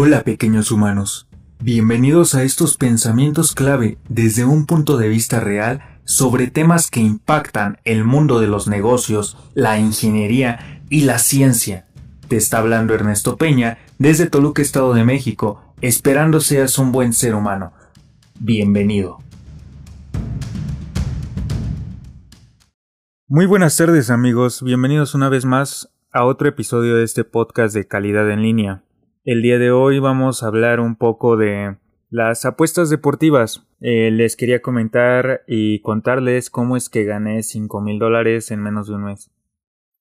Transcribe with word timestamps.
Hola 0.00 0.22
pequeños 0.22 0.70
humanos, 0.70 1.26
bienvenidos 1.58 2.36
a 2.36 2.44
estos 2.44 2.76
pensamientos 2.76 3.52
clave 3.52 3.98
desde 4.08 4.44
un 4.44 4.64
punto 4.64 4.96
de 4.96 5.08
vista 5.08 5.40
real 5.40 5.82
sobre 6.04 6.46
temas 6.46 6.88
que 6.88 7.00
impactan 7.00 7.78
el 7.82 8.04
mundo 8.04 8.38
de 8.38 8.46
los 8.46 8.68
negocios, 8.68 9.36
la 9.54 9.80
ingeniería 9.80 10.84
y 10.88 11.00
la 11.00 11.18
ciencia. 11.18 11.88
Te 12.28 12.36
está 12.36 12.58
hablando 12.58 12.94
Ernesto 12.94 13.36
Peña 13.36 13.78
desde 13.98 14.30
Toluca, 14.30 14.62
Estado 14.62 14.94
de 14.94 15.02
México, 15.02 15.64
esperando 15.80 16.38
seas 16.38 16.78
un 16.78 16.92
buen 16.92 17.12
ser 17.12 17.34
humano. 17.34 17.72
Bienvenido. 18.38 19.18
Muy 23.26 23.46
buenas 23.46 23.76
tardes 23.76 24.10
amigos, 24.10 24.62
bienvenidos 24.62 25.16
una 25.16 25.28
vez 25.28 25.44
más 25.44 25.92
a 26.12 26.24
otro 26.24 26.48
episodio 26.48 26.94
de 26.94 27.02
este 27.02 27.24
podcast 27.24 27.74
de 27.74 27.88
calidad 27.88 28.30
en 28.30 28.42
línea. 28.42 28.84
El 29.30 29.42
día 29.42 29.58
de 29.58 29.70
hoy 29.70 29.98
vamos 29.98 30.42
a 30.42 30.46
hablar 30.46 30.80
un 30.80 30.96
poco 30.96 31.36
de 31.36 31.76
las 32.08 32.46
apuestas 32.46 32.88
deportivas. 32.88 33.68
Eh, 33.82 34.10
les 34.10 34.36
quería 34.36 34.62
comentar 34.62 35.42
y 35.46 35.82
contarles 35.82 36.48
cómo 36.48 36.78
es 36.78 36.88
que 36.88 37.04
gané 37.04 37.42
5 37.42 37.82
mil 37.82 37.98
dólares 37.98 38.50
en 38.50 38.62
menos 38.62 38.88
de 38.88 38.94
un 38.94 39.04
mes. 39.04 39.30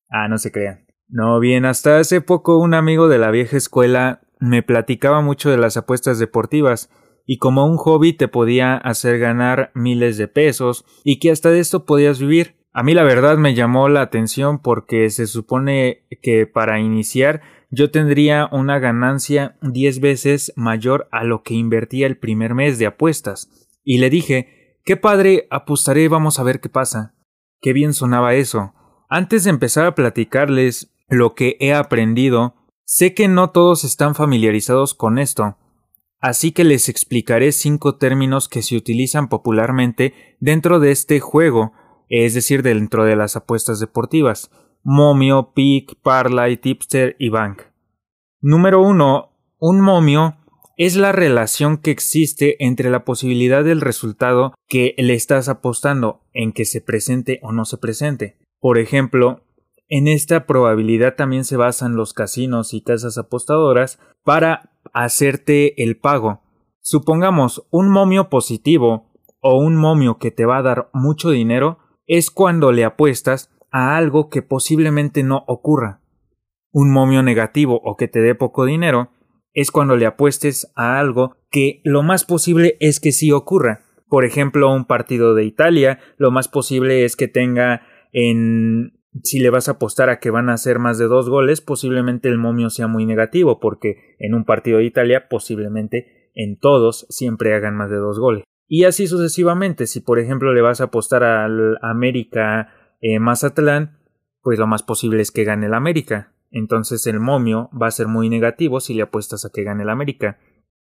Ah, 0.10 0.30
no 0.30 0.38
se 0.38 0.54
crean. 0.54 0.88
No, 1.10 1.42
bien, 1.42 1.66
hasta 1.66 2.00
hace 2.00 2.22
poco 2.22 2.58
un 2.58 2.74
amigo 2.74 3.10
de 3.10 3.18
la 3.18 3.30
vieja 3.30 3.58
escuela 3.58 4.22
me 4.40 4.64
platicaba 4.64 5.20
mucho 5.20 5.50
de 5.50 5.58
las 5.58 5.76
apuestas 5.76 6.20
deportivas 6.20 6.90
y 7.26 7.38
como 7.38 7.66
un 7.66 7.76
hobby 7.76 8.14
te 8.14 8.30
podía 8.30 8.78
hacer 8.78 9.20
ganar 9.20 9.72
miles 9.76 10.18
de 10.18 10.30
pesos 10.30 10.86
y 11.04 11.20
que 11.20 11.32
hasta 11.32 11.52
de 11.52 11.60
esto 11.60 11.86
podías 11.86 12.22
vivir. 12.22 12.56
A 12.72 12.82
mí 12.82 12.94
la 12.94 13.04
verdad 13.04 13.38
me 13.38 13.56
llamó 13.56 13.90
la 13.90 14.04
atención 14.04 14.62
porque 14.62 15.10
se 15.10 15.28
supone 15.28 16.06
que 16.22 16.48
para 16.48 16.80
iniciar 16.80 17.42
yo 17.70 17.92
tendría 17.92 18.50
una 18.52 18.80
ganancia 18.80 19.58
diez 19.62 20.00
veces 20.00 20.54
mayor 20.56 21.08
a 21.12 21.24
lo 21.24 21.44
que 21.44 21.54
invertía 21.54 22.08
el 22.08 22.18
primer 22.18 22.54
mes 22.54 22.80
de 22.80 22.86
apuestas. 22.86 23.50
Y 23.84 24.00
le 24.00 24.10
dije, 24.10 24.80
qué 24.86 24.98
padre, 24.98 25.48
apostaré, 25.50 26.08
vamos 26.08 26.40
a 26.40 26.44
ver 26.44 26.60
qué 26.60 26.70
pasa. 26.70 27.16
Qué 27.62 27.74
bien 27.74 27.94
sonaba 27.94 28.34
eso. 28.34 28.74
Antes 29.10 29.44
de 29.44 29.50
empezar 29.50 29.86
a 29.86 29.96
platicarles 29.96 30.94
lo 31.10 31.36
que 31.36 31.58
he 31.60 31.74
aprendido, 31.74 32.56
sé 32.84 33.14
que 33.14 33.28
no 33.28 33.52
todos 33.52 33.84
están 33.84 34.16
familiarizados 34.16 34.94
con 34.94 35.18
esto, 35.18 35.58
así 36.20 36.52
que 36.52 36.64
les 36.64 36.90
explicaré 36.90 37.52
cinco 37.52 37.98
términos 37.98 38.50
que 38.50 38.62
se 38.62 38.76
utilizan 38.76 39.30
popularmente 39.30 40.14
dentro 40.40 40.80
de 40.80 40.92
este 40.92 41.20
juego 41.20 41.72
es 42.10 42.34
decir, 42.34 42.64
dentro 42.64 43.06
de 43.06 43.16
las 43.16 43.36
apuestas 43.36 43.80
deportivas. 43.80 44.52
Momio, 44.84 45.54
pick, 45.54 45.96
parlay, 46.02 46.58
tipster 46.58 47.16
y 47.20 47.30
bank. 47.30 47.64
Número 48.42 48.82
1. 48.82 49.30
Un 49.60 49.82
momio 49.82 50.38
es 50.78 50.96
la 50.96 51.12
relación 51.12 51.78
que 51.78 51.92
existe 51.92 52.64
entre 52.64 52.92
la 52.92 53.04
posibilidad 53.04 53.64
del 53.64 53.82
resultado 53.82 54.54
que 54.68 54.94
le 54.98 55.16
estás 55.16 55.50
apostando 55.50 56.22
en 56.34 56.54
que 56.54 56.66
se 56.66 56.82
presente 56.82 57.40
o 57.42 57.52
no 57.52 57.66
se 57.66 57.78
presente. 57.78 58.38
Por 58.60 58.78
ejemplo, 58.78 59.42
en 59.90 60.08
esta 60.08 60.46
probabilidad 60.46 61.16
también 61.16 61.46
se 61.46 61.58
basan 61.58 61.96
los 61.96 62.14
casinos 62.14 62.74
y 62.74 62.82
casas 62.82 63.18
apostadoras 63.18 64.00
para 64.24 64.72
hacerte 64.94 65.82
el 65.84 65.98
pago. 65.98 66.42
Supongamos 66.82 67.66
un 67.72 67.90
momio 67.90 68.30
positivo 68.30 69.10
o 69.42 69.58
un 69.58 69.76
momio 69.76 70.18
que 70.20 70.32
te 70.32 70.46
va 70.46 70.58
a 70.58 70.64
dar 70.64 70.90
mucho 70.94 71.32
dinero 71.32 71.80
es 72.06 72.32
cuando 72.32 72.72
le 72.72 72.86
apuestas 72.86 73.50
a 73.72 73.98
algo 73.98 74.30
que 74.30 74.42
posiblemente 74.42 75.24
no 75.24 75.44
ocurra. 75.48 76.02
Un 76.72 76.92
momio 76.92 77.24
negativo 77.24 77.82
o 77.84 77.96
que 77.96 78.08
te 78.08 78.22
dé 78.22 78.36
poco 78.36 78.66
dinero 78.66 79.12
es 79.54 79.72
cuando 79.72 79.96
le 79.96 80.06
apuestes 80.06 80.72
a 80.76 81.00
algo 81.00 81.36
que 81.50 81.82
lo 81.84 82.04
más 82.04 82.26
posible 82.26 82.78
es 82.80 83.00
que 83.00 83.12
sí 83.12 83.32
ocurra. 83.32 83.86
Por 84.08 84.24
ejemplo, 84.24 84.72
un 84.72 84.86
partido 84.86 85.34
de 85.34 85.44
Italia, 85.46 86.00
lo 86.18 86.32
más 86.32 86.48
posible 86.48 87.04
es 87.06 87.16
que 87.16 87.28
tenga 87.28 87.82
en 88.14 88.94
si 89.24 89.40
le 89.40 89.50
vas 89.50 89.68
a 89.68 89.74
apostar 89.74 90.10
a 90.10 90.20
que 90.20 90.30
van 90.30 90.50
a 90.50 90.54
hacer 90.54 90.80
más 90.80 90.98
de 90.98 91.06
dos 91.06 91.30
goles, 91.30 91.62
posiblemente 91.62 92.30
el 92.30 92.38
momio 92.38 92.70
sea 92.70 92.88
muy 92.88 93.06
negativo, 93.06 93.60
porque 93.60 94.16
en 94.20 94.34
un 94.34 94.46
partido 94.46 94.78
de 94.78 94.86
Italia 94.86 95.28
posiblemente 95.30 96.30
en 96.36 96.60
todos 96.60 97.08
siempre 97.10 97.56
hagan 97.56 97.76
más 97.76 97.90
de 97.90 97.98
dos 97.98 98.20
goles. 98.20 98.44
Y 98.68 98.84
así 98.84 99.08
sucesivamente, 99.08 99.88
si 99.88 100.02
por 100.02 100.20
ejemplo 100.20 100.54
le 100.54 100.62
vas 100.62 100.82
a 100.82 100.86
apostar 100.86 101.24
al 101.24 101.78
América 101.82 102.74
eh, 103.02 103.20
Mazatlán, 103.20 104.00
pues 104.42 104.60
lo 104.60 104.68
más 104.68 104.84
posible 104.84 105.22
es 105.22 105.32
que 105.32 105.44
gane 105.44 105.68
el 105.68 105.74
América. 105.74 106.34
Entonces 106.50 107.06
el 107.08 107.20
momio 107.20 107.70
va 107.80 107.88
a 107.88 107.92
ser 107.92 108.08
muy 108.08 108.30
negativo 108.30 108.80
si 108.80 108.94
le 108.94 109.04
apuestas 109.04 109.46
a 109.46 109.50
que 109.50 109.64
gane 109.64 109.84
el 109.84 109.90
América. 109.90 110.40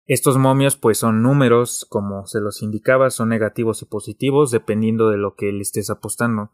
Estos 0.06 0.38
momios 0.38 0.76
pues 0.76 0.98
son 0.98 1.22
números, 1.22 1.86
como 1.88 2.26
se 2.26 2.40
los 2.40 2.62
indicaba, 2.62 3.10
son 3.10 3.28
negativos 3.28 3.82
y 3.82 3.86
positivos 3.86 4.50
dependiendo 4.50 5.10
de 5.10 5.18
lo 5.18 5.34
que 5.34 5.52
le 5.52 5.60
estés 5.60 5.90
apostando. 5.90 6.50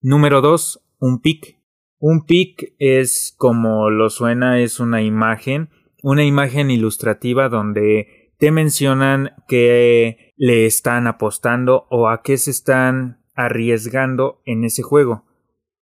Número 0.00 0.40
2. 0.40 0.84
Un 1.00 1.20
pick. 1.20 1.58
Un 1.98 2.24
pick 2.24 2.74
es 2.78 3.34
como 3.36 3.90
lo 3.90 4.10
suena, 4.10 4.60
es 4.60 4.78
una 4.78 5.02
imagen, 5.02 5.70
una 6.02 6.24
imagen 6.24 6.70
ilustrativa 6.70 7.48
donde 7.48 8.32
te 8.38 8.52
mencionan 8.52 9.32
que 9.48 10.32
le 10.36 10.66
están 10.66 11.08
apostando 11.08 11.88
o 11.90 12.08
a 12.08 12.22
qué 12.22 12.36
se 12.36 12.52
están 12.52 13.24
arriesgando 13.38 14.42
en 14.44 14.64
ese 14.64 14.82
juego. 14.82 15.24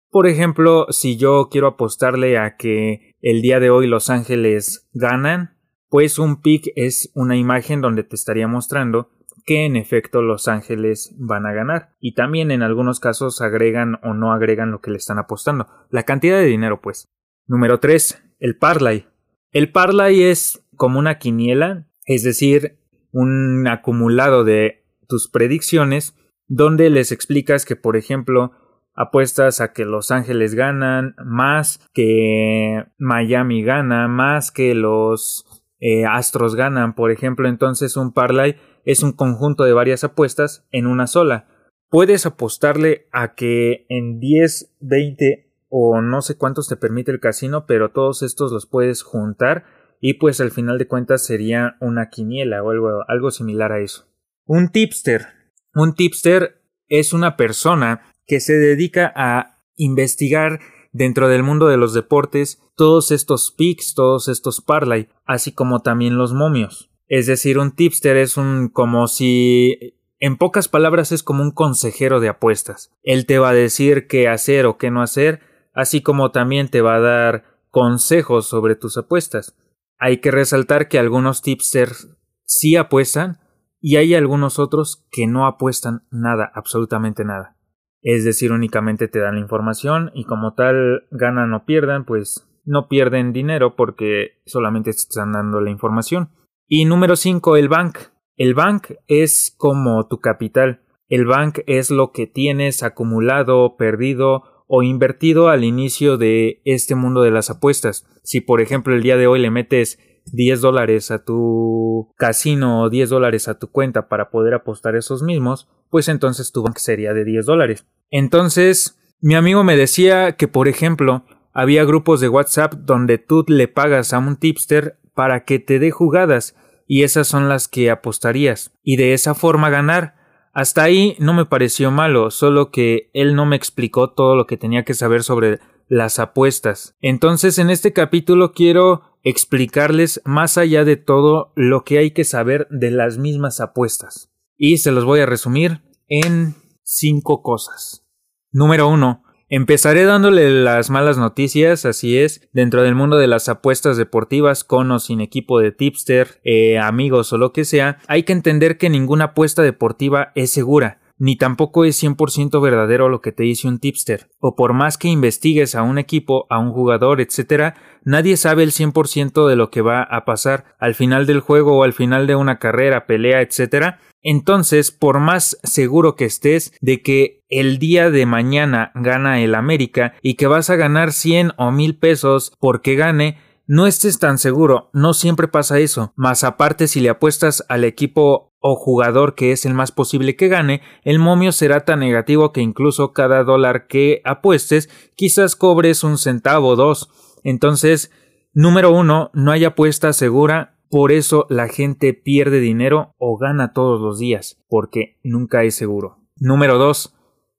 Por 0.09 0.29
ejemplo, 0.29 0.87
si 0.91 1.17
yo 1.17 1.49
quiero 1.51 1.67
apostarle 1.67 2.39
a 2.39 2.57
que 2.57 3.17
el 3.21 3.43
día 3.43 3.59
de 3.59 3.71
hoy 3.71 3.89
Los 3.89 4.09
Ángeles 4.09 4.89
ganan, 4.93 5.59
pues 5.89 6.21
un 6.21 6.41
pick 6.41 6.71
es 6.77 7.11
una 7.15 7.37
imagen 7.37 7.81
donde 7.81 8.05
te 8.05 8.15
estaría 8.15 8.47
mostrando 8.47 9.11
que 9.47 9.67
en 9.67 9.75
efecto 9.75 10.23
Los 10.23 10.47
Ángeles 10.47 11.13
van 11.19 11.45
a 11.45 11.53
ganar. 11.53 11.97
Y 11.99 12.15
también 12.15 12.53
en 12.53 12.63
algunos 12.63 13.01
casos 13.01 13.41
agregan 13.41 13.99
o 14.05 14.15
no 14.15 14.33
agregan 14.33 14.71
lo 14.71 14.81
que 14.81 14.93
le 14.93 14.99
están 14.99 15.19
apostando. 15.19 15.67
La 15.91 16.05
cantidad 16.05 16.39
de 16.39 16.47
dinero, 16.47 16.81
pues. 16.81 17.09
Número 17.47 17.81
3. 17.81 18.23
El 18.39 18.57
parlay. 18.57 19.07
El 19.51 19.73
parlay 19.73 20.23
es 20.23 20.65
como 20.77 21.01
una 21.01 21.19
quiniela, 21.19 21.89
es 22.05 22.23
decir, 22.23 22.79
un 23.11 23.67
acumulado 23.67 24.45
de 24.45 24.85
tus 25.09 25.29
predicciones 25.29 26.15
donde 26.51 26.91
les 26.91 27.13
explicas 27.13 27.65
que, 27.65 27.77
por 27.77 27.97
ejemplo, 27.97 28.51
apuestas 28.95 29.61
a 29.61 29.73
que 29.73 29.85
Los 29.85 30.11
Ángeles 30.11 30.57
ganan 30.57 31.15
más 31.25 31.81
que 31.95 32.85
Miami 32.99 33.63
gana, 33.63 34.09
más 34.09 34.51
que 34.51 34.75
los 34.75 35.47
eh, 35.79 36.05
Astros 36.05 36.57
ganan, 36.57 36.97
por 36.97 37.13
ejemplo, 37.13 37.49
entonces 37.49 37.97
un 37.97 38.13
parlay 38.13 38.57
es 38.85 39.05
un 39.05 39.13
conjunto 39.13 39.63
de 39.63 39.73
varias 39.73 40.03
apuestas 40.03 40.67
en 40.73 40.89
una 40.89 41.07
sola. 41.07 41.47
Puedes 41.89 42.27
apostarle 42.27 43.07
a 43.13 43.35
que 43.37 43.87
en 43.89 44.19
10, 44.19 44.77
20 44.81 45.53
o 45.69 46.01
no 46.01 46.21
sé 46.21 46.37
cuántos 46.37 46.67
te 46.67 46.77
permite 46.77 47.13
el 47.13 47.21
casino, 47.21 47.65
pero 47.65 47.93
todos 47.93 48.23
estos 48.23 48.51
los 48.51 48.67
puedes 48.67 49.03
juntar 49.05 49.67
y 50.01 50.15
pues 50.15 50.41
al 50.41 50.51
final 50.51 50.79
de 50.79 50.89
cuentas 50.89 51.25
sería 51.25 51.77
una 51.81 52.11
quiniela 52.11 52.61
o 52.65 52.71
algo, 52.71 53.05
algo 53.07 53.31
similar 53.31 53.71
a 53.71 53.81
eso. 53.81 54.09
Un 54.47 54.71
tipster. 54.71 55.40
Un 55.75 55.95
tipster 55.95 56.63
es 56.89 57.13
una 57.13 57.37
persona 57.37 58.03
que 58.27 58.41
se 58.41 58.55
dedica 58.55 59.13
a 59.15 59.59
investigar 59.77 60.61
dentro 60.93 61.29
del 61.29 61.43
mundo 61.43 61.69
de 61.69 61.77
los 61.77 61.95
deportes 61.95 62.61
todos 62.77 63.11
estos 63.11 63.53
picks, 63.53 63.95
todos 63.95 64.29
estos 64.29 64.61
parlay, 64.61 65.09
así 65.25 65.53
como 65.53 65.81
también 65.81 66.17
los 66.17 66.33
momios. 66.33 66.91
Es 67.09 67.27
decir, 67.27 67.59
un 67.59 67.73
tipster 67.73 68.17
es 68.17 68.37
un 68.37 68.69
como 68.69 69.07
si 69.07 69.97
en 70.19 70.37
pocas 70.37 70.69
palabras 70.69 71.13
es 71.13 71.23
como 71.23 71.43
un 71.43 71.51
consejero 71.51 72.21
de 72.21 72.29
apuestas. 72.29 72.93
Él 73.03 73.27
te 73.27 73.39
va 73.39 73.51
a 73.51 73.55
decir 73.55 74.07
qué 74.07 74.29
hacer 74.29 74.67
o 74.67 74.79
qué 74.79 74.91
no 74.91 75.03
hacer, 75.03 75.41
así 75.73 76.03
como 76.03 76.31
también 76.31 76.69
te 76.69 76.83
va 76.83 76.97
a 76.97 77.01
dar 77.01 77.45
consejos 77.71 78.47
sobre 78.47 78.77
tus 78.77 78.97
apuestas. 78.97 79.57
Hay 79.99 80.19
que 80.19 80.31
resaltar 80.31 80.89
que 80.89 80.99
algunos 80.99 81.43
tipsters 81.43 82.09
sí 82.45 82.77
apuestan 82.77 83.41
y 83.81 83.97
hay 83.97 84.15
algunos 84.15 84.59
otros 84.59 85.07
que 85.11 85.27
no 85.27 85.47
apuestan 85.47 86.03
nada, 86.11 86.51
absolutamente 86.55 87.25
nada. 87.25 87.57
Es 88.03 88.25
decir, 88.25 88.53
únicamente 88.53 89.09
te 89.09 89.21
dan 89.21 89.35
la 89.35 89.41
información 89.41 90.11
y 90.15 90.25
como 90.25 90.55
tal 90.55 91.05
ganan 91.11 91.53
o 91.53 91.65
pierdan, 91.65 92.05
pues 92.05 92.47
no 92.65 92.89
pierden 92.89 93.33
dinero 93.33 93.77
porque 93.77 94.41
solamente 94.47 94.93
te 94.93 94.99
están 94.99 95.33
dando 95.33 95.61
la 95.61 95.71
información. 95.71 96.31
Y 96.67 96.85
número 96.85 97.17
5, 97.17 97.57
el 97.57 97.69
bank. 97.69 97.99
El 98.37 98.55
bank 98.55 98.93
es 99.07 99.55
como 99.57 100.07
tu 100.07 100.21
capital. 100.21 100.83
El 101.09 101.27
bank 101.27 101.59
es 101.67 101.91
lo 101.91 102.13
que 102.13 102.27
tienes 102.27 102.83
acumulado, 102.83 103.77
perdido 103.77 104.65
o 104.67 104.83
invertido 104.83 105.49
al 105.49 105.65
inicio 105.65 106.17
de 106.17 106.63
este 106.65 106.95
mundo 106.95 107.23
de 107.23 107.33
las 107.33 107.51
apuestas. 107.51 108.07
Si 108.23 108.41
por 108.41 108.61
ejemplo 108.61 108.95
el 108.95 109.03
día 109.03 109.17
de 109.17 109.27
hoy 109.27 109.41
le 109.41 109.51
metes 109.51 109.99
10 110.33 110.61
dólares 110.61 111.11
a 111.11 111.25
tu 111.25 112.13
casino 112.17 112.83
o 112.83 112.91
10 112.91 113.11
dólares 113.11 113.49
a 113.49 113.59
tu 113.59 113.71
cuenta 113.71 114.09
para 114.09 114.31
poder 114.31 114.55
apostar 114.55 114.97
esos 114.97 115.23
mismos, 115.23 115.69
pues 115.91 116.09
entonces 116.09 116.53
tu 116.53 116.63
bank 116.63 116.79
sería 116.79 117.13
de 117.15 117.25
10 117.25 117.47
dólares. 117.47 117.87
Entonces, 118.11 118.99
mi 119.21 119.35
amigo 119.35 119.65
me 119.65 119.77
decía 119.77 120.33
que 120.33 120.49
por 120.49 120.69
ejemplo 120.69 121.25
había 121.53 121.85
grupos 121.85 122.21
de 122.21 122.29
WhatsApp 122.29 122.75
donde 122.75 123.19
tú 123.19 123.45
le 123.49 123.69
pagas 123.69 124.13
a 124.13 124.19
un 124.19 124.37
tipster 124.37 124.99
para 125.15 125.45
que 125.45 125.59
te 125.59 125.79
dé 125.79 125.91
jugadas 125.91 126.57
y 126.87 127.03
esas 127.03 127.29
son 127.29 127.49
las 127.49 127.69
que 127.69 127.91
apostarías 127.91 128.73
y 128.83 128.97
de 128.97 129.13
esa 129.13 129.35
forma 129.35 129.71
ganar. 129.71 130.15
Hasta 130.53 130.83
ahí 130.83 131.17
no 131.21 131.33
me 131.33 131.47
pareció 131.47 131.93
malo, 131.93 132.31
solo 132.31 132.71
que 132.73 133.11
él 133.13 133.37
no 133.37 133.47
me 133.47 133.55
explicó 133.55 134.11
todo 134.11 134.35
lo 134.35 134.47
que 134.47 134.57
tenía 134.57 134.85
que 134.85 134.95
saber 134.95 135.23
sobre 135.23 135.61
las 135.91 136.21
apuestas. 136.21 136.97
Entonces 137.01 137.59
en 137.59 137.69
este 137.69 137.93
capítulo 137.93 138.53
quiero 138.53 139.03
explicarles 139.23 140.23
más 140.25 140.57
allá 140.57 140.85
de 140.85 140.97
todo 140.97 141.53
lo 141.57 141.85
que 141.85 141.99
hay 141.99 142.13
que 142.13 142.25
saber 142.25 142.67
de 142.71 142.93
las 142.93 143.19
mismas 143.19 143.61
apuestas. 143.61 144.33
Y 144.57 144.79
se 144.79 144.93
los 144.93 145.05
voy 145.05 145.21
a 145.21 145.27
resumir 145.27 145.83
en 146.09 146.55
cinco 146.85 147.43
cosas. 147.43 148.07
Número 148.53 148.89
uno. 148.89 149.25
Empezaré 149.49 150.05
dándole 150.05 150.49
las 150.63 150.91
malas 150.91 151.19
noticias, 151.19 151.85
así 151.85 152.17
es, 152.17 152.49
dentro 152.53 152.85
del 152.85 152.95
mundo 152.95 153.17
de 153.17 153.27
las 153.27 153.49
apuestas 153.49 153.97
deportivas, 153.97 154.63
con 154.63 154.93
o 154.93 155.01
sin 155.01 155.21
equipo 155.21 155.59
de 155.59 155.73
tipster, 155.73 156.41
eh, 156.45 156.79
amigos 156.79 157.33
o 157.33 157.39
lo 157.39 157.53
que 157.53 157.65
sea, 157.65 157.99
hay 158.07 158.23
que 158.23 158.33
entender 158.33 158.79
que 158.79 158.91
ninguna 158.91 159.25
apuesta 159.25 159.63
deportiva 159.63 160.31
es 160.37 160.53
segura 160.53 161.01
ni 161.21 161.37
tampoco 161.37 161.85
es 161.85 162.03
100% 162.03 162.61
verdadero 162.63 163.11
lo 163.11 163.21
que 163.21 163.31
te 163.31 163.45
dice 163.45 163.69
un 163.69 163.79
tipster, 163.79 164.31
o 164.41 164.57
por 164.57 164.73
más 164.73 164.97
que 164.97 165.09
investigues 165.09 165.75
a 165.75 165.83
un 165.83 165.99
equipo, 165.99 166.47
a 166.49 166.59
un 166.59 166.73
jugador, 166.73 167.21
etc., 167.21 167.75
nadie 168.05 168.39
sabe 168.39 168.63
el 168.63 168.73
100% 168.73 169.47
de 169.47 169.55
lo 169.55 169.71
que 169.71 169.83
va 169.83 170.03
a 170.03 170.25
pasar 170.25 170.65
al 170.79 170.95
final 170.95 171.27
del 171.27 171.41
juego 171.41 171.77
o 171.77 171.85
al 171.85 171.93
final 171.93 172.27
de 172.27 172.37
una 172.37 172.59
carrera, 172.59 173.07
pelea, 173.07 173.43
etc., 173.43 173.99
entonces, 174.23 174.91
por 174.91 175.19
más 175.19 175.59
seguro 175.63 176.15
que 176.15 176.27
estés 176.27 176.73
de 176.81 177.01
que 177.03 177.43
el 177.49 177.79
día 177.79 178.11
de 178.11 178.27
mañana 178.27 178.93
gana 178.95 179.41
el 179.41 179.55
América 179.55 180.15
y 180.21 180.35
que 180.35 180.47
vas 180.47 180.69
a 180.69 180.77
ganar 180.77 181.13
100 181.13 181.53
o 181.57 181.71
1000 181.71 181.99
pesos 181.99 182.53
porque 182.61 182.97
gane, 182.97 183.39
no 183.67 183.87
estés 183.87 184.19
tan 184.19 184.37
seguro, 184.37 184.91
no 184.93 185.15
siempre 185.15 185.49
pasa 185.49 185.79
eso. 185.79 186.13
Más 186.17 186.45
aparte, 186.45 186.87
si 186.87 187.01
le 187.01 187.09
apuestas 187.09 187.65
al 187.69 187.85
equipo 187.85 188.50
o 188.61 188.77
jugador 188.77 189.35
que 189.35 189.53
es 189.53 189.67
el 189.67 189.75
más 189.75 189.91
posible 189.91 190.37
que 190.37 190.49
gane, 190.49 190.83
el 191.03 191.19
momio 191.19 191.53
será 191.53 191.85
tan 191.85 192.01
negativo 192.01 192.53
que 192.53 192.61
incluso 192.61 193.13
cada 193.13 193.43
dólar 193.43 193.87
que 193.87 194.21
apuestes 194.25 194.89
quizás 195.17 195.57
cobres 195.57 196.05
un 196.05 196.19
centavo 196.19 196.69
o 196.69 196.77
dos. 196.77 197.11
Entonces, 197.43 198.13
número 198.53 198.93
uno, 198.93 199.31
no 199.35 199.51
hay 199.51 199.65
apuesta 199.65 200.13
segura 200.13 200.77
por 200.91 201.13
eso 201.13 201.47
la 201.49 201.69
gente 201.69 202.15
pierde 202.15 202.59
dinero 202.59 203.15
o 203.17 203.39
gana 203.39 203.73
todos 203.73 204.01
los 204.01 204.19
días, 204.19 204.61
porque 204.69 205.21
nunca 205.23 205.63
es 205.63 205.77
seguro. 205.77 206.19
Número 206.35 206.79
2. 206.79 207.15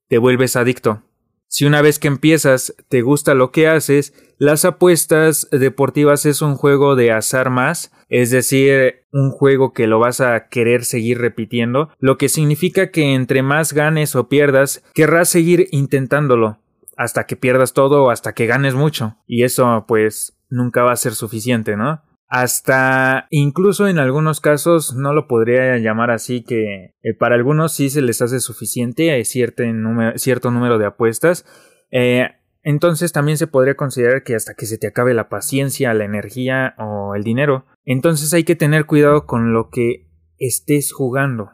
Te 0.08 0.18
vuelves 0.18 0.54
adicto. 0.54 1.02
Si 1.52 1.66
una 1.66 1.82
vez 1.82 1.98
que 1.98 2.08
empiezas 2.08 2.74
te 2.88 3.02
gusta 3.02 3.34
lo 3.34 3.52
que 3.52 3.68
haces, 3.68 4.14
las 4.38 4.64
apuestas 4.64 5.46
deportivas 5.50 6.24
es 6.24 6.40
un 6.40 6.54
juego 6.54 6.96
de 6.96 7.12
azar 7.12 7.50
más, 7.50 7.92
es 8.08 8.30
decir, 8.30 9.04
un 9.12 9.30
juego 9.30 9.74
que 9.74 9.86
lo 9.86 9.98
vas 9.98 10.22
a 10.22 10.48
querer 10.48 10.86
seguir 10.86 11.18
repitiendo, 11.18 11.90
lo 11.98 12.16
que 12.16 12.30
significa 12.30 12.90
que 12.90 13.12
entre 13.12 13.42
más 13.42 13.74
ganes 13.74 14.16
o 14.16 14.30
pierdas, 14.30 14.82
querrás 14.94 15.28
seguir 15.28 15.68
intentándolo, 15.72 16.56
hasta 16.96 17.26
que 17.26 17.36
pierdas 17.36 17.74
todo 17.74 18.04
o 18.04 18.10
hasta 18.10 18.32
que 18.32 18.46
ganes 18.46 18.74
mucho. 18.74 19.18
Y 19.26 19.42
eso 19.42 19.84
pues 19.86 20.34
nunca 20.48 20.84
va 20.84 20.92
a 20.92 20.96
ser 20.96 21.14
suficiente, 21.14 21.76
¿no? 21.76 22.00
Hasta 22.34 23.26
incluso 23.28 23.88
en 23.88 23.98
algunos 23.98 24.40
casos 24.40 24.94
no 24.94 25.12
lo 25.12 25.28
podría 25.28 25.76
llamar 25.76 26.10
así 26.10 26.42
que 26.42 26.94
eh, 27.02 27.14
para 27.18 27.34
algunos 27.34 27.74
sí 27.74 27.90
se 27.90 28.00
les 28.00 28.22
hace 28.22 28.40
suficiente 28.40 29.10
hay 29.10 29.26
cierto 29.26 29.62
número, 29.64 30.16
cierto 30.16 30.50
número 30.50 30.78
de 30.78 30.86
apuestas 30.86 31.44
eh, 31.90 32.30
entonces 32.62 33.12
también 33.12 33.36
se 33.36 33.48
podría 33.48 33.74
considerar 33.74 34.22
que 34.22 34.34
hasta 34.34 34.54
que 34.54 34.64
se 34.64 34.78
te 34.78 34.86
acabe 34.86 35.12
la 35.12 35.28
paciencia, 35.28 35.92
la 35.92 36.04
energía 36.04 36.74
o 36.78 37.14
el 37.16 37.24
dinero. 37.24 37.66
Entonces 37.84 38.32
hay 38.32 38.44
que 38.44 38.54
tener 38.54 38.86
cuidado 38.86 39.26
con 39.26 39.52
lo 39.52 39.68
que 39.68 40.08
estés 40.38 40.92
jugando. 40.92 41.50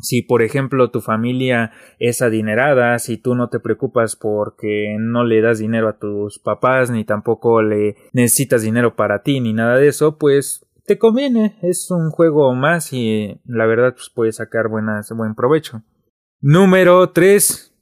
Si, 0.00 0.22
por 0.22 0.42
ejemplo, 0.42 0.90
tu 0.90 1.00
familia 1.00 1.72
es 1.98 2.22
adinerada, 2.22 2.98
si 3.00 3.18
tú 3.18 3.34
no 3.34 3.48
te 3.48 3.58
preocupas 3.58 4.14
porque 4.14 4.96
no 5.00 5.24
le 5.24 5.40
das 5.40 5.58
dinero 5.58 5.88
a 5.88 5.98
tus 5.98 6.38
papás, 6.38 6.90
ni 6.90 7.04
tampoco 7.04 7.62
le 7.62 7.96
necesitas 8.12 8.62
dinero 8.62 8.94
para 8.94 9.22
ti, 9.22 9.40
ni 9.40 9.52
nada 9.52 9.76
de 9.76 9.88
eso, 9.88 10.16
pues 10.16 10.64
te 10.86 10.98
conviene. 10.98 11.58
Es 11.62 11.90
un 11.90 12.10
juego 12.10 12.54
más 12.54 12.92
y 12.92 13.40
la 13.44 13.66
verdad 13.66 13.92
pues 13.94 14.10
puedes 14.14 14.36
sacar 14.36 14.68
buenas, 14.68 15.10
buen 15.10 15.34
provecho. 15.34 15.82
Número 16.40 17.10
3. 17.10 17.74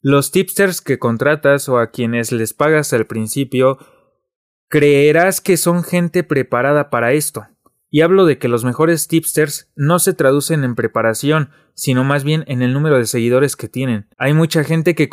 Los 0.00 0.32
tipsters 0.32 0.80
que 0.80 0.98
contratas 0.98 1.68
o 1.68 1.78
a 1.78 1.90
quienes 1.90 2.32
les 2.32 2.54
pagas 2.54 2.92
al 2.94 3.06
principio, 3.06 3.78
creerás 4.68 5.40
que 5.42 5.58
son 5.58 5.84
gente 5.84 6.24
preparada 6.24 6.88
para 6.88 7.12
esto. 7.12 7.46
Y 7.92 8.00
hablo 8.00 8.24
de 8.24 8.38
que 8.38 8.48
los 8.48 8.64
mejores 8.64 9.06
tipsters 9.06 9.70
no 9.76 9.98
se 9.98 10.14
traducen 10.14 10.64
en 10.64 10.74
preparación, 10.74 11.50
sino 11.74 12.04
más 12.04 12.24
bien 12.24 12.42
en 12.46 12.62
el 12.62 12.72
número 12.72 12.96
de 12.96 13.04
seguidores 13.04 13.54
que 13.54 13.68
tienen. 13.68 14.06
Hay 14.16 14.32
mucha 14.32 14.64
gente 14.64 14.94
que 14.94 15.10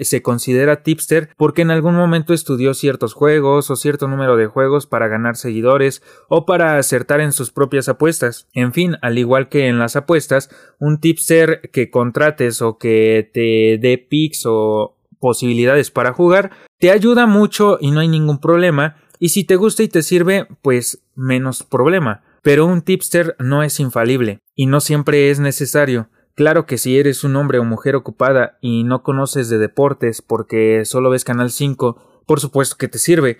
se 0.00 0.22
considera 0.22 0.82
tipster 0.82 1.28
porque 1.36 1.62
en 1.62 1.70
algún 1.70 1.94
momento 1.94 2.34
estudió 2.34 2.74
ciertos 2.74 3.14
juegos 3.14 3.70
o 3.70 3.76
cierto 3.76 4.08
número 4.08 4.36
de 4.36 4.46
juegos 4.48 4.88
para 4.88 5.06
ganar 5.06 5.36
seguidores 5.36 6.02
o 6.28 6.44
para 6.44 6.76
acertar 6.76 7.20
en 7.20 7.30
sus 7.30 7.52
propias 7.52 7.88
apuestas. 7.88 8.48
En 8.52 8.72
fin, 8.72 8.96
al 9.00 9.16
igual 9.16 9.48
que 9.48 9.68
en 9.68 9.78
las 9.78 9.94
apuestas, 9.94 10.50
un 10.80 10.98
tipster 10.98 11.70
que 11.72 11.88
contrates 11.88 12.62
o 12.62 12.78
que 12.78 13.30
te 13.32 13.78
dé 13.80 13.96
picks 13.96 14.42
o 14.44 14.96
posibilidades 15.20 15.92
para 15.92 16.12
jugar 16.12 16.50
te 16.78 16.90
ayuda 16.90 17.26
mucho 17.26 17.78
y 17.80 17.90
no 17.90 18.00
hay 18.00 18.08
ningún 18.08 18.40
problema 18.40 18.96
y 19.18 19.30
si 19.30 19.44
te 19.44 19.56
gusta 19.56 19.82
y 19.82 19.88
te 19.88 20.02
sirve, 20.02 20.46
pues 20.62 21.02
menos 21.14 21.62
problema. 21.62 22.22
Pero 22.42 22.66
un 22.66 22.82
tipster 22.82 23.36
no 23.38 23.62
es 23.62 23.80
infalible, 23.80 24.40
y 24.54 24.66
no 24.66 24.80
siempre 24.80 25.30
es 25.30 25.40
necesario. 25.40 26.08
Claro 26.34 26.66
que 26.66 26.78
si 26.78 26.98
eres 26.98 27.24
un 27.24 27.34
hombre 27.34 27.58
o 27.58 27.64
mujer 27.64 27.96
ocupada 27.96 28.58
y 28.60 28.84
no 28.84 29.02
conoces 29.02 29.48
de 29.48 29.58
deportes 29.58 30.22
porque 30.22 30.84
solo 30.84 31.10
ves 31.10 31.24
Canal 31.24 31.50
5, 31.50 32.22
por 32.26 32.38
supuesto 32.38 32.76
que 32.76 32.86
te 32.86 32.98
sirve. 32.98 33.38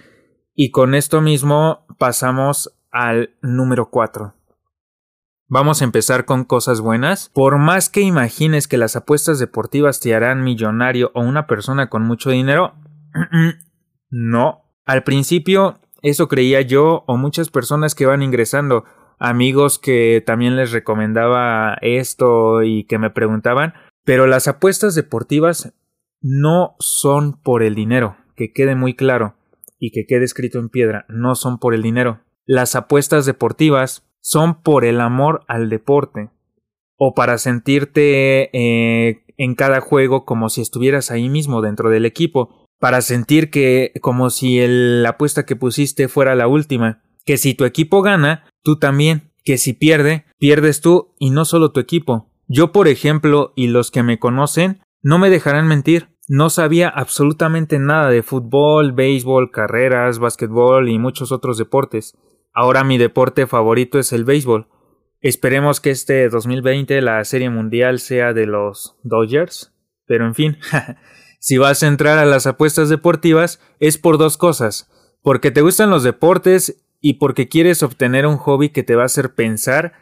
Y 0.53 0.73
con 0.73 0.97
esto 0.97 1.21
mismo 1.21 1.87
pasamos 1.97 2.77
al 2.91 3.37
número 3.41 3.91
4. 3.91 4.35
Vamos 5.47 5.81
a 5.81 5.85
empezar 5.85 6.25
con 6.25 6.45
cosas 6.45 6.81
buenas. 6.81 7.31
Por 7.33 7.59
más 7.59 7.89
que 7.89 8.01
imagines 8.01 8.69
que 8.69 8.77
las 8.77 8.97
apuestas 8.97 9.39
deportivas 9.39 10.01
te 10.01 10.15
harán 10.15 10.43
millonario 10.43 11.11
o 11.15 11.23
una 11.23 11.47
persona 11.47 11.89
con 11.89 12.03
mucho 12.03 12.31
dinero, 12.31 12.75
no. 14.11 14.65
Al 14.88 15.05
principio 15.05 15.78
eso 16.00 16.28
creía 16.28 16.62
yo 16.62 17.04
o 17.07 17.18
muchas 17.18 17.50
personas 17.50 17.95
que 17.95 18.07
van 18.07 18.23
ingresando, 18.23 18.85
amigos 19.18 19.78
que 19.78 20.23
también 20.25 20.57
les 20.57 20.73
recomendaba 20.73 21.76
esto 21.83 22.62
y 22.62 22.85
que 22.85 22.97
me 22.97 23.11
preguntaban, 23.11 23.75
pero 24.04 24.26
las 24.26 24.49
apuestas 24.49 24.95
deportivas 24.95 25.75
no 26.23 26.75
son 26.78 27.35
por 27.35 27.62
el 27.62 27.75
dinero, 27.75 28.16
que 28.35 28.50
quede 28.54 28.76
muy 28.76 28.95
claro 28.97 29.35
y 29.78 29.90
que 29.90 30.07
quede 30.07 30.25
escrito 30.25 30.59
en 30.59 30.71
piedra, 30.71 31.04
no 31.11 31.35
son 31.35 31.59
por 31.59 31.75
el 31.75 31.83
dinero. 31.83 32.21
Las 32.47 32.75
apuestas 32.75 33.26
deportivas 33.26 34.09
son 34.21 34.62
por 34.62 34.87
el 34.87 35.02
amor 35.02 35.42
al 35.49 35.68
deporte 35.68 36.30
o 36.97 37.12
para 37.12 37.37
sentirte 37.37 38.49
eh, 38.57 39.23
en 39.37 39.54
cada 39.54 39.83
juego 39.83 40.25
como 40.25 40.49
si 40.49 40.62
estuvieras 40.62 41.11
ahí 41.11 41.28
mismo 41.28 41.61
dentro 41.61 41.90
del 41.90 42.07
equipo 42.07 42.68
para 42.78 43.00
sentir 43.00 43.50
que 43.50 43.92
como 44.00 44.30
si 44.30 44.61
la 44.66 45.11
apuesta 45.11 45.44
que 45.44 45.56
pusiste 45.56 46.08
fuera 46.08 46.35
la 46.35 46.49
última, 46.49 47.02
que 47.25 47.37
si 47.37 47.54
tu 47.54 47.64
equipo 47.64 48.02
gana, 48.02 48.44
tú 48.62 48.78
también, 48.78 49.32
que 49.44 49.58
si 49.58 49.73
pierde, 49.73 50.25
pierdes 50.38 50.80
tú 50.80 51.14
y 51.18 51.30
no 51.30 51.44
solo 51.44 51.73
tu 51.73 51.80
equipo. 51.80 52.30
Yo, 52.47 52.73
por 52.73 52.88
ejemplo, 52.88 53.52
y 53.56 53.66
los 53.66 53.90
que 53.90 54.02
me 54.02 54.18
conocen, 54.18 54.80
no 55.02 55.18
me 55.18 55.30
dejarán 55.30 55.66
mentir, 55.66 56.08
no 56.28 56.50
sabía 56.50 56.88
absolutamente 56.88 57.78
nada 57.78 58.11
de 58.11 58.23
fútbol, 58.23 58.92
béisbol, 58.92 59.50
carreras, 59.50 60.18
básquetbol 60.18 60.88
y 60.88 60.99
muchos 60.99 61.32
otros 61.32 61.58
deportes. 61.58 62.16
Ahora 62.52 62.85
mi 62.85 62.99
deporte 62.99 63.47
favorito 63.47 63.99
es 63.99 64.12
el 64.12 64.25
béisbol. 64.25 64.68
Esperemos 65.20 65.80
que 65.80 65.90
este 65.90 66.28
2020 66.28 67.00
la 67.02 67.25
Serie 67.25 67.50
Mundial 67.50 67.99
sea 67.99 68.32
de 68.32 68.47
los 68.47 68.97
Dodgers, 69.02 69.75
pero 70.06 70.26
en 70.26 70.35
fin, 70.35 70.58
Si 71.38 71.59
vas 71.59 71.83
a 71.83 71.87
entrar 71.87 72.18
a 72.18 72.26
las 72.26 72.47
apuestas 72.47 72.88
deportivas 72.88 73.61
es 73.80 73.99
por 73.99 74.18
dos 74.18 74.37
cosas, 74.37 74.90
porque 75.23 75.50
te 75.50 75.61
gustan 75.61 75.90
los 75.90 76.02
deportes 76.02 76.83
y 77.00 77.14
porque 77.14 77.49
quieres 77.49 77.83
obtener 77.83 78.26
un 78.26 78.37
hobby 78.38 78.71
que 78.71 78.83
te 78.83 78.97
va 78.97 79.02
a 79.02 79.07
hacer 79.07 79.35
pensar 79.35 79.92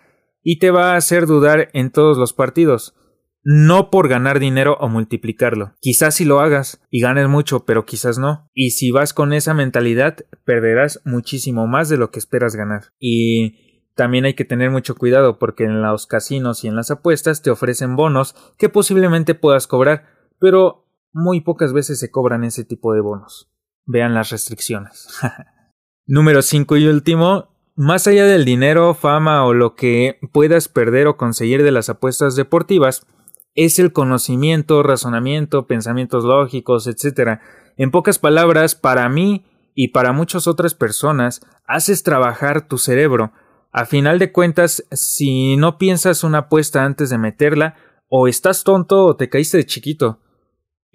y 0.42 0.58
te 0.58 0.70
va 0.70 0.92
a 0.92 0.96
hacer 0.96 1.26
dudar 1.26 1.68
en 1.72 1.90
todos 1.90 2.16
los 2.16 2.32
partidos, 2.32 2.94
no 3.42 3.90
por 3.90 4.08
ganar 4.08 4.38
dinero 4.38 4.76
o 4.80 4.88
multiplicarlo. 4.88 5.74
Quizás 5.80 6.14
si 6.14 6.24
lo 6.24 6.40
hagas 6.40 6.80
y 6.90 7.00
ganes 7.00 7.28
mucho, 7.28 7.64
pero 7.64 7.84
quizás 7.84 8.18
no. 8.18 8.48
Y 8.54 8.70
si 8.70 8.90
vas 8.90 9.12
con 9.12 9.32
esa 9.32 9.54
mentalidad, 9.54 10.16
perderás 10.44 11.00
muchísimo 11.04 11.66
más 11.66 11.88
de 11.88 11.96
lo 11.96 12.10
que 12.10 12.18
esperas 12.18 12.56
ganar. 12.56 12.92
Y 12.98 13.84
también 13.94 14.24
hay 14.24 14.34
que 14.34 14.44
tener 14.44 14.70
mucho 14.70 14.94
cuidado 14.94 15.38
porque 15.38 15.64
en 15.64 15.82
los 15.82 16.06
casinos 16.06 16.64
y 16.64 16.68
en 16.68 16.76
las 16.76 16.90
apuestas 16.90 17.42
te 17.42 17.50
ofrecen 17.50 17.96
bonos 17.96 18.34
que 18.58 18.68
posiblemente 18.68 19.34
puedas 19.34 19.66
cobrar, 19.66 20.06
pero 20.38 20.85
muy 21.16 21.40
pocas 21.40 21.72
veces 21.72 21.98
se 21.98 22.10
cobran 22.10 22.44
ese 22.44 22.62
tipo 22.62 22.92
de 22.92 23.00
bonos. 23.00 23.50
Vean 23.86 24.12
las 24.12 24.28
restricciones. 24.28 25.08
Número 26.06 26.42
5 26.42 26.76
y 26.76 26.86
último, 26.88 27.48
más 27.74 28.06
allá 28.06 28.26
del 28.26 28.44
dinero, 28.44 28.92
fama 28.92 29.46
o 29.46 29.54
lo 29.54 29.74
que 29.74 30.18
puedas 30.30 30.68
perder 30.68 31.06
o 31.06 31.16
conseguir 31.16 31.62
de 31.62 31.72
las 31.72 31.88
apuestas 31.88 32.36
deportivas, 32.36 33.06
es 33.54 33.78
el 33.78 33.94
conocimiento, 33.94 34.82
razonamiento, 34.82 35.66
pensamientos 35.66 36.24
lógicos, 36.24 36.86
etc. 36.86 37.40
En 37.78 37.90
pocas 37.90 38.18
palabras, 38.18 38.74
para 38.74 39.08
mí 39.08 39.46
y 39.74 39.88
para 39.88 40.12
muchas 40.12 40.46
otras 40.46 40.74
personas, 40.74 41.40
haces 41.64 42.02
trabajar 42.02 42.68
tu 42.68 42.76
cerebro. 42.76 43.32
A 43.72 43.86
final 43.86 44.18
de 44.18 44.32
cuentas, 44.32 44.84
si 44.92 45.56
no 45.56 45.78
piensas 45.78 46.24
una 46.24 46.38
apuesta 46.38 46.84
antes 46.84 47.08
de 47.08 47.16
meterla, 47.16 47.74
o 48.08 48.28
estás 48.28 48.64
tonto 48.64 49.06
o 49.06 49.16
te 49.16 49.30
caíste 49.30 49.56
de 49.56 49.64
chiquito. 49.64 50.20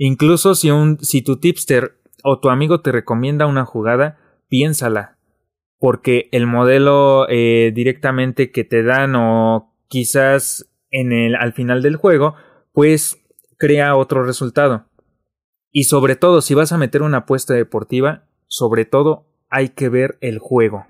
Incluso 0.03 0.55
si, 0.55 0.71
un, 0.71 0.97
si 1.01 1.21
tu 1.21 1.37
tipster 1.37 2.01
o 2.23 2.39
tu 2.39 2.49
amigo 2.49 2.81
te 2.81 2.91
recomienda 2.91 3.45
una 3.45 3.65
jugada, 3.65 4.17
piénsala. 4.49 5.19
Porque 5.77 6.27
el 6.31 6.47
modelo 6.47 7.27
eh, 7.29 7.71
directamente 7.71 8.51
que 8.51 8.63
te 8.63 8.81
dan 8.81 9.15
o 9.15 9.75
quizás 9.89 10.67
en 10.89 11.11
el, 11.11 11.35
al 11.35 11.53
final 11.53 11.83
del 11.83 11.97
juego, 11.97 12.33
pues 12.73 13.23
crea 13.59 13.95
otro 13.95 14.23
resultado. 14.23 14.87
Y 15.71 15.83
sobre 15.83 16.15
todo, 16.15 16.41
si 16.41 16.55
vas 16.55 16.71
a 16.71 16.79
meter 16.79 17.03
una 17.03 17.17
apuesta 17.17 17.53
deportiva, 17.53 18.25
sobre 18.47 18.85
todo 18.85 19.27
hay 19.51 19.69
que 19.69 19.89
ver 19.89 20.17
el 20.21 20.39
juego. 20.39 20.87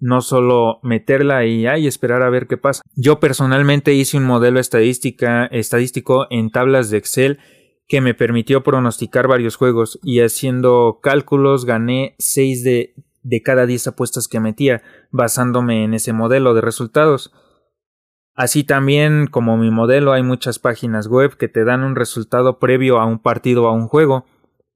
No 0.00 0.22
solo 0.22 0.80
meterla 0.82 1.44
y 1.44 1.66
esperar 1.86 2.22
a 2.22 2.30
ver 2.30 2.46
qué 2.46 2.56
pasa. 2.56 2.80
Yo 2.96 3.20
personalmente 3.20 3.92
hice 3.92 4.16
un 4.16 4.24
modelo 4.24 4.60
estadística, 4.60 5.44
estadístico 5.44 6.26
en 6.30 6.48
tablas 6.48 6.88
de 6.88 6.96
Excel 6.96 7.38
que 7.86 8.00
me 8.00 8.14
permitió 8.14 8.62
pronosticar 8.62 9.28
varios 9.28 9.56
juegos 9.56 9.98
y 10.02 10.20
haciendo 10.20 11.00
cálculos 11.02 11.64
gané 11.64 12.14
6 12.18 12.64
de, 12.64 12.94
de 13.22 13.42
cada 13.42 13.66
10 13.66 13.88
apuestas 13.88 14.28
que 14.28 14.40
metía 14.40 14.82
basándome 15.10 15.84
en 15.84 15.94
ese 15.94 16.12
modelo 16.12 16.54
de 16.54 16.60
resultados. 16.60 17.32
Así 18.34 18.64
también 18.64 19.26
como 19.26 19.56
mi 19.56 19.70
modelo 19.70 20.12
hay 20.12 20.22
muchas 20.22 20.58
páginas 20.58 21.06
web 21.06 21.36
que 21.36 21.48
te 21.48 21.64
dan 21.64 21.84
un 21.84 21.94
resultado 21.94 22.58
previo 22.58 22.98
a 22.98 23.06
un 23.06 23.20
partido 23.20 23.64
o 23.64 23.68
a 23.68 23.72
un 23.72 23.86
juego 23.86 24.24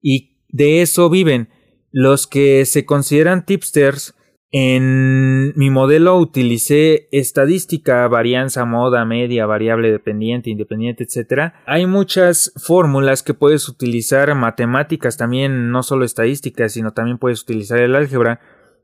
y 0.01 0.37
de 0.47 0.81
eso 0.81 1.09
viven. 1.09 1.49
Los 1.91 2.27
que 2.27 2.65
se 2.65 2.85
consideran 2.85 3.45
tipsters 3.45 4.15
en 4.51 5.53
mi 5.55 5.69
modelo 5.69 6.17
utilicé 6.17 7.07
estadística, 7.11 8.07
varianza, 8.07 8.65
moda, 8.65 9.05
media, 9.05 9.45
variable 9.45 9.91
dependiente, 9.91 10.49
independiente, 10.49 11.03
etc. 11.03 11.53
Hay 11.67 11.85
muchas 11.85 12.51
fórmulas 12.55 13.21
que 13.21 13.35
puedes 13.35 13.69
utilizar, 13.69 14.33
matemáticas 14.33 15.17
también, 15.17 15.71
no 15.71 15.83
solo 15.83 16.03
estadísticas, 16.03 16.73
sino 16.73 16.93
también 16.93 17.19
puedes 17.19 17.43
utilizar 17.43 17.79
el 17.79 17.95
álgebra. 17.95 18.39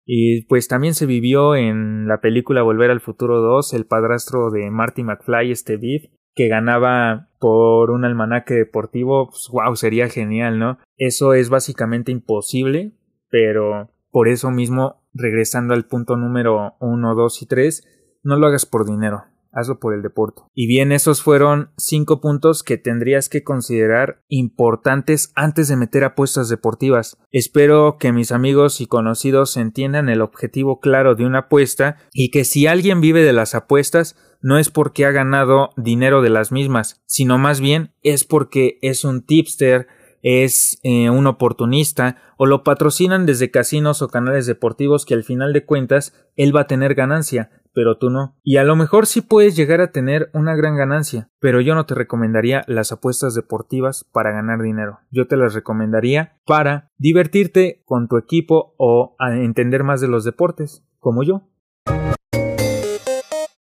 Y 0.05 0.47
pues 0.47 0.69
también 0.69 0.95
se 0.95 1.05
vivió 1.05 1.55
en 1.55 2.09
la 2.09 2.21
película 2.21 2.62
Volver 2.62 2.91
al 2.91 3.00
Futuro 3.00 3.41
2 3.43 3.75
el 3.75 3.85
padrastro 3.85 4.50
de 4.50 4.71
Marty 4.71 5.03
McFly, 5.03 5.50
este 5.50 5.77
Biff, 5.77 6.07
que 6.35 6.49
ganaba 6.49 7.29
por 7.38 7.91
un 7.91 8.05
almanaque 8.05 8.55
deportivo, 8.55 9.29
pues, 9.29 9.49
wow, 9.50 9.75
sería 9.77 10.09
genial, 10.09 10.59
¿no? 10.59 10.79
Eso 10.97 11.35
es 11.35 11.50
básicamente 11.50 12.12
imposible, 12.12 12.93
pero 13.29 13.91
por 14.11 14.29
eso 14.29 14.50
mismo, 14.50 15.03
regresando 15.12 15.75
al 15.75 15.87
punto 15.87 16.17
número 16.17 16.77
1, 16.81 17.15
2 17.15 17.43
y 17.43 17.47
3, 17.47 18.19
no 18.23 18.37
lo 18.37 18.47
hagas 18.47 18.67
por 18.67 18.87
dinero, 18.87 19.25
hazlo 19.52 19.78
por 19.78 19.95
el 19.95 20.02
deporte. 20.02 20.43
Y 20.55 20.67
bien, 20.67 20.93
esos 20.93 21.23
fueron 21.23 21.71
cinco 21.76 22.21
puntos 22.21 22.62
que 22.62 22.78
tendrías 22.78 23.28
que 23.28 23.45
considerar 23.45 24.23
importantes 24.28 25.33
antes 25.35 25.69
de 25.69 25.76
meter 25.76 26.05
apuestas 26.05 26.49
deportivas. 26.49 27.17
Espero 27.31 27.97
que 27.99 28.12
mis 28.12 28.33
amigos 28.33 28.81
y 28.81 28.87
conocidos 28.87 29.57
entiendan 29.57 30.09
el 30.09 30.21
objetivo 30.21 30.81
claro 30.81 31.14
de 31.14 31.26
una 31.26 31.40
apuesta 31.40 31.97
y 32.12 32.31
que 32.31 32.45
si 32.45 32.67
alguien 32.67 33.00
vive 33.00 33.23
de 33.23 33.33
las 33.33 33.55
apuestas 33.55 34.17
no 34.40 34.59
es 34.59 34.71
porque 34.71 35.05
ha 35.05 35.11
ganado 35.11 35.71
dinero 35.76 36.23
de 36.23 36.31
las 36.31 36.52
mismas, 36.52 37.02
sino 37.07 37.38
más 37.38 37.61
bien 37.61 37.93
es 38.02 38.25
porque 38.25 38.78
es 38.83 39.05
un 39.05 39.23
tipster, 39.23 39.88
es 40.23 40.78
eh, 40.83 41.11
un 41.11 41.26
oportunista 41.26 42.17
o 42.37 42.47
lo 42.47 42.62
patrocinan 42.62 43.26
desde 43.26 43.50
casinos 43.50 44.02
o 44.02 44.09
canales 44.09 44.47
deportivos 44.47 45.05
que 45.05 45.14
al 45.14 45.25
final 45.25 45.52
de 45.52 45.64
cuentas 45.64 46.14
él 46.37 46.55
va 46.55 46.62
a 46.62 46.67
tener 46.67 46.95
ganancia, 46.95 47.50
pero 47.79 47.97
tú 47.97 48.11
no. 48.11 48.35
Y 48.43 48.57
a 48.57 48.65
lo 48.65 48.75
mejor 48.75 49.07
sí 49.07 49.21
puedes 49.21 49.55
llegar 49.55 49.81
a 49.81 49.93
tener 49.93 50.31
una 50.33 50.57
gran 50.57 50.75
ganancia, 50.77 51.31
pero 51.39 51.61
yo 51.61 51.77
no 51.77 51.87
te 51.87 51.95
recomendaría 51.95 52.65
las 52.67 52.91
apuestas 52.91 53.37
deportivas 53.37 54.03
para 54.03 54.33
ganar 54.33 54.61
dinero. 54.63 54.99
Yo 55.13 55.29
te 55.29 55.37
las 55.37 55.55
recomendaría 55.55 56.41
para 56.45 56.91
divertirte 56.99 57.85
con 57.85 58.09
tu 58.09 58.19
equipo 58.19 58.75
o 58.79 59.15
a 59.21 59.33
entender 59.37 59.85
más 59.85 60.01
de 60.01 60.09
los 60.09 60.25
deportes, 60.25 60.83
como 60.99 61.23
yo. 61.23 61.49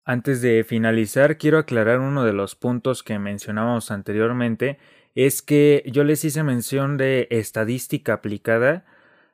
Antes 0.07 0.41
de 0.41 0.65
finalizar, 0.65 1.37
quiero 1.37 1.59
aclarar 1.59 2.01
uno 2.01 2.25
de 2.25 2.33
los 2.33 2.55
puntos 2.55 3.03
que 3.03 3.19
mencionábamos 3.19 3.91
anteriormente 3.91 4.79
es 5.15 5.43
que 5.43 5.83
yo 5.93 6.05
les 6.05 6.25
hice 6.25 6.43
mención 6.43 6.97
de 6.97 7.29
estadística 7.31 8.15
aplicada 8.15 8.87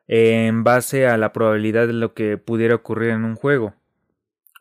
en 0.08 0.64
base 0.64 1.06
a 1.06 1.16
la 1.18 1.32
probabilidad 1.32 1.86
de 1.86 1.92
lo 1.92 2.14
que 2.14 2.36
pudiera 2.36 2.74
ocurrir 2.74 3.10
en 3.10 3.24
un 3.24 3.36
juego, 3.36 3.74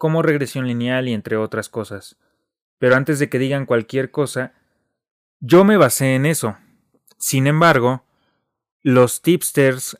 como 0.02 0.24
regresión 0.24 0.66
lineal 0.66 1.08
y 1.08 1.14
entre 1.14 1.38
otras 1.38 1.70
cosas. 1.70 2.18
Pero 2.80 2.96
antes 2.96 3.20
de 3.20 3.30
que 3.30 3.38
digan 3.38 3.68
cualquier 3.68 4.10
cosa, 4.10 4.54
yo 5.40 5.64
me 5.64 5.78
basé 5.78 6.16
en 6.16 6.26
eso. 6.26 6.58
Sin 7.20 7.46
embargo, 7.46 8.04
los 8.82 9.22
tipsters 9.22 10.00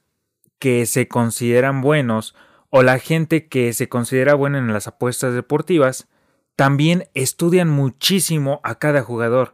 que 0.58 0.88
se 0.88 1.08
consideran 1.08 1.82
buenos 1.82 2.34
o 2.72 2.82
la 2.82 2.98
gente 2.98 3.48
que 3.48 3.74
se 3.74 3.90
considera 3.90 4.34
buena 4.34 4.58
en 4.58 4.74
las 4.74 4.88
apuestas 4.88 5.36
deportivas 5.36 6.08
también 6.56 7.08
estudian 7.14 7.70
muchísimo 7.70 8.60
a 8.64 8.80
cada 8.80 9.04
jugador. 9.04 9.54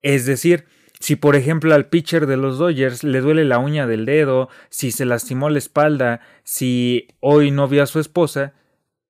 Es 0.00 0.24
decir, 0.24 0.64
si 0.98 1.14
por 1.16 1.36
ejemplo 1.36 1.74
al 1.74 1.90
pitcher 1.90 2.26
de 2.26 2.38
los 2.38 2.56
Dodgers 2.56 3.04
le 3.04 3.20
duele 3.20 3.44
la 3.44 3.58
uña 3.58 3.86
del 3.86 4.06
dedo, 4.06 4.48
si 4.70 4.92
se 4.92 5.04
lastimó 5.04 5.50
la 5.50 5.58
espalda, 5.58 6.22
si 6.42 7.08
hoy 7.20 7.50
no 7.50 7.68
vio 7.68 7.82
a 7.82 7.86
su 7.86 8.00
esposa, 8.00 8.54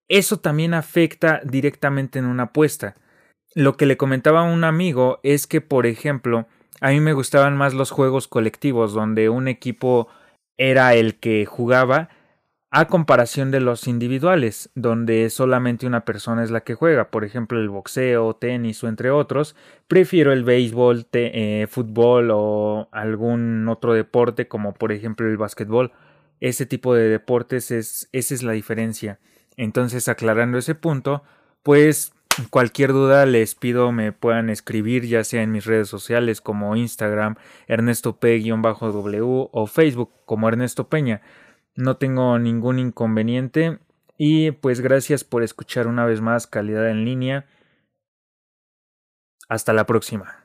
eso 0.09 0.39
también 0.39 0.75
afecta 0.75 1.41
directamente 1.45 2.19
en 2.19 2.27
una 2.27 2.45
apuesta. 2.45 2.97
Lo 3.55 3.77
que 3.77 3.87
le 3.87 3.97
comentaba 3.97 4.41
a 4.41 4.53
un 4.53 4.65
amigo 4.65 5.21
es 5.23 5.47
que, 5.47 5.61
por 5.61 5.87
ejemplo, 5.87 6.47
a 6.81 6.91
mí 6.91 7.01
me 7.01 7.13
gustaban 7.13 7.57
más 7.57 7.73
los 7.73 7.91
juegos 7.91 8.29
colectivos, 8.29 8.93
donde 8.93 9.29
un 9.29 9.49
equipo 9.49 10.09
era 10.57 10.95
el 10.95 11.19
que 11.19 11.47
jugaba 11.47 12.09
a 12.77 12.89
comparación 12.89 13.53
de 13.53 13.61
los 13.61 13.87
individuales, 13.87 14.69
donde 14.75 15.31
solamente 15.31 15.87
una 15.87 16.05
persona 16.05 16.43
es 16.43 16.51
la 16.51 16.63
que 16.63 16.75
juega, 16.75 17.09
por 17.13 17.25
ejemplo 17.25 17.61
el 17.61 17.69
boxeo, 17.69 18.35
tenis 18.35 18.83
o 18.83 18.89
entre 18.89 19.13
otros, 19.13 19.55
prefiero 19.87 20.33
el 20.33 20.43
béisbol, 20.43 21.07
eh, 21.13 21.69
fútbol 21.71 22.31
o 22.33 22.89
algún 22.91 23.69
otro 23.69 23.95
deporte 23.95 24.49
como 24.49 24.75
por 24.75 24.91
ejemplo 24.91 25.29
el 25.29 25.37
básquetbol. 25.37 25.93
Ese 26.41 26.67
tipo 26.67 26.97
de 26.97 27.09
deportes 27.09 27.71
es, 27.71 28.09
esa 28.11 28.35
es 28.35 28.43
la 28.43 28.53
diferencia. 28.53 29.21
Entonces, 29.57 30.09
aclarando 30.09 30.59
ese 30.59 30.75
punto, 30.75 31.23
pues 31.63 32.13
cualquier 32.51 32.93
duda 32.93 33.27
les 33.27 33.55
pido 33.55 33.93
me 33.93 34.13
puedan 34.13 34.51
escribir 34.51 35.07
ya 35.07 35.23
sea 35.23 35.43
en 35.43 35.53
mis 35.53 35.67
redes 35.67 35.89
sociales 35.89 36.41
como 36.41 36.75
Instagram 36.75 37.37
Ernesto 37.69 38.19
P-W 38.19 39.49
o 39.53 39.67
Facebook 39.67 40.11
como 40.25 40.49
Ernesto 40.49 40.89
Peña. 40.89 41.23
No 41.77 41.97
tengo 41.97 42.39
ningún 42.39 42.79
inconveniente. 42.79 43.79
Y 44.17 44.53
pues 44.53 44.81
gracias 44.81 45.25
por 45.25 45.43
escuchar 45.43 45.87
una 45.89 46.07
vez 46.07 46.21
más 46.21 46.47
calidad 46.47 46.89
en 46.89 47.05
línea. 47.05 47.47
Hasta 49.49 49.73
la 49.73 49.87
próxima. 49.87 50.44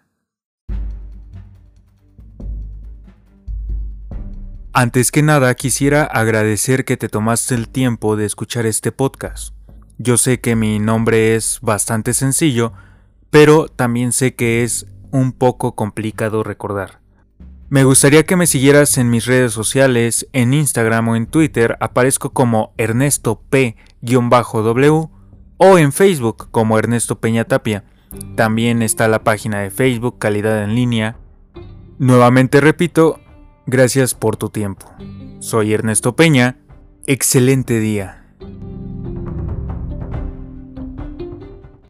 Antes 4.81 5.11
que 5.11 5.23
nada 5.23 5.53
quisiera 5.55 6.05
agradecer 6.05 6.85
que 6.85 6.95
te 6.95 7.09
tomaste 7.09 7.53
el 7.53 7.67
tiempo 7.67 8.15
de 8.15 8.25
escuchar 8.25 8.65
este 8.65 8.93
podcast. 8.93 9.53
Yo 9.97 10.15
sé 10.15 10.39
que 10.39 10.55
mi 10.55 10.79
nombre 10.79 11.35
es 11.35 11.59
bastante 11.61 12.13
sencillo, 12.13 12.71
pero 13.29 13.67
también 13.67 14.13
sé 14.13 14.35
que 14.35 14.63
es 14.63 14.85
un 15.11 15.33
poco 15.33 15.75
complicado 15.75 16.43
recordar. 16.43 17.01
Me 17.67 17.83
gustaría 17.83 18.25
que 18.25 18.37
me 18.37 18.47
siguieras 18.47 18.97
en 18.97 19.09
mis 19.09 19.25
redes 19.25 19.51
sociales, 19.51 20.29
en 20.31 20.53
Instagram 20.53 21.09
o 21.09 21.17
en 21.17 21.25
Twitter 21.25 21.75
aparezco 21.81 22.29
como 22.29 22.73
Ernesto 22.77 23.41
P-W 23.49 25.09
o 25.57 25.77
en 25.77 25.91
Facebook 25.91 26.47
como 26.51 26.79
Ernesto 26.79 27.19
Peña 27.19 27.43
Tapia. 27.43 27.83
También 28.37 28.81
está 28.81 29.09
la 29.09 29.25
página 29.25 29.59
de 29.59 29.71
Facebook 29.71 30.19
Calidad 30.19 30.63
en 30.63 30.73
línea. 30.73 31.17
Nuevamente 31.97 32.61
repito, 32.61 33.19
gracias 33.69 34.13
por 34.13 34.37
tu 34.37 34.49
tiempo. 34.49 34.85
Soy 35.39 35.73
Ernesto 35.73 36.15
Peña. 36.15 36.57
Excelente 37.05 37.79
día. 37.79 38.25